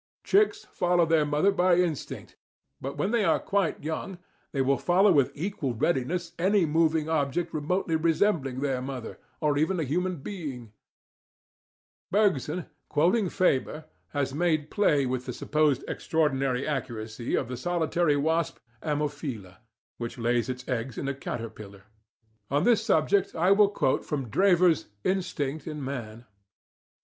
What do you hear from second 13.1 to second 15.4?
Fabre, has made play with the